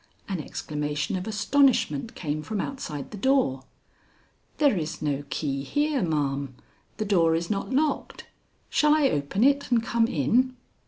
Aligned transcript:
An 0.27 0.39
exclamation 0.39 1.15
of 1.15 1.27
astonishment 1.27 2.15
came 2.15 2.41
from 2.41 2.59
outside 2.59 3.11
the 3.11 3.17
door. 3.17 3.65
"There 4.57 4.75
is 4.75 4.99
no 4.99 5.25
key 5.29 5.61
here, 5.63 6.01
ma'am. 6.01 6.55
The 6.97 7.05
door 7.05 7.35
is 7.35 7.51
not 7.51 7.71
locked. 7.71 8.25
Shall 8.67 8.95
I 8.95 9.09
open 9.11 9.43
it 9.43 9.69
and 9.69 9.83
come 9.83 10.07
in?" 10.07 10.55